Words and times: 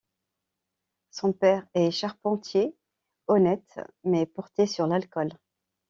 Son 1.11 1.31
père 1.31 1.67
est 1.75 1.91
charpentier, 1.91 2.75
honnête 3.27 3.79
mais 4.03 4.25
porté 4.25 4.65
sur 4.65 4.87
l'alcool. 4.87 5.29